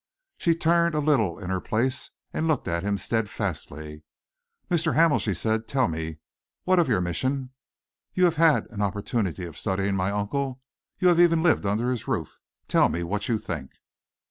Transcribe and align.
She 0.39 0.55
turned 0.55 0.95
a 0.95 0.99
little 0.99 1.37
in 1.37 1.51
her 1.51 1.61
place 1.61 2.09
and 2.33 2.47
looked 2.47 2.67
at 2.67 2.81
him 2.81 2.97
steadfastly. 2.97 4.01
"Mr. 4.67 4.95
Hamel," 4.95 5.19
she 5.19 5.35
said, 5.35 5.67
"tell 5.67 5.87
me 5.87 6.17
what 6.63 6.79
of 6.79 6.87
your 6.89 7.01
mission? 7.01 7.51
You 8.15 8.25
have 8.25 8.37
had 8.37 8.65
an 8.71 8.81
opportunity 8.81 9.45
of 9.45 9.59
studying 9.59 9.95
my 9.95 10.09
uncle. 10.09 10.59
You 10.97 11.09
have 11.09 11.19
even 11.19 11.43
lived 11.43 11.67
under 11.67 11.91
his 11.91 12.07
roof. 12.07 12.39
Tell 12.67 12.89
me 12.89 13.03
what 13.03 13.29
you 13.29 13.37
think." 13.37 13.73